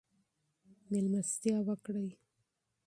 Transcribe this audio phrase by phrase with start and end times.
[0.89, 2.09] مېلمستیا وکړئ.